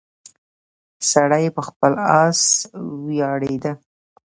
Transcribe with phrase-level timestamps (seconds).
[1.11, 1.93] سړی په خپل
[2.23, 2.41] اس
[3.05, 3.71] ویاړیده.